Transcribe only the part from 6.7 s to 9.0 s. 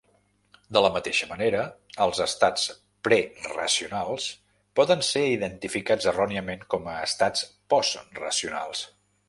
com a estats postracionals.